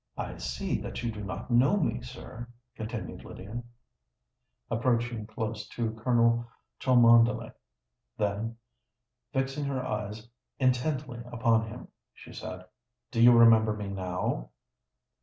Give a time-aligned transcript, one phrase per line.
[0.17, 3.61] "I see that you do not know me, sir," continued Lydia,
[4.71, 6.43] approaching close to Colonel
[6.79, 7.51] Cholmondeley:
[8.17, 8.57] then,
[9.31, 10.27] fixing her eyes
[10.57, 12.65] intently upon him, she said,
[13.11, 14.49] "Do you remember me now?"